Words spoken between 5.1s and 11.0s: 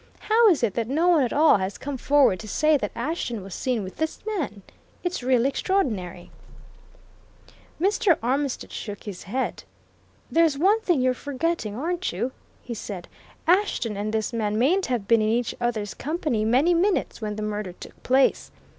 really extraordinary!" Mr. Armitstead shook his head. "There's one